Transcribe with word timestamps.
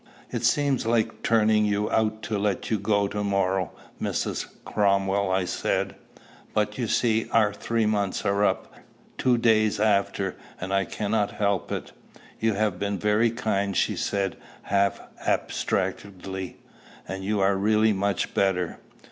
"It 0.31 0.43
seems 0.43 0.87
like 0.87 1.21
turning 1.21 1.63
you 1.63 1.87
out 1.91 2.23
to 2.23 2.39
let 2.39 2.71
you 2.71 2.79
go 2.79 3.07
to 3.07 3.23
morrow, 3.23 3.71
Mrs. 4.01 4.47
Cromwell," 4.65 5.29
I 5.29 5.45
said; 5.45 5.93
"but, 6.55 6.79
you 6.79 6.87
see, 6.87 7.29
our 7.31 7.53
three 7.53 7.85
months 7.85 8.25
are 8.25 8.43
up 8.43 8.73
two 9.19 9.37
days 9.37 9.79
after, 9.79 10.35
and 10.59 10.73
I 10.73 10.85
cannot 10.85 11.33
help 11.33 11.71
it." 11.71 11.91
"You 12.39 12.55
have 12.55 12.79
been 12.79 12.97
very 12.97 13.29
kind," 13.29 13.77
she 13.77 13.95
said, 13.95 14.37
half 14.63 14.99
abstractedly. 15.27 16.57
"And 17.07 17.23
you 17.23 17.39
are 17.39 17.55
really 17.55 17.93
much 17.93 18.33
better. 18.33 18.79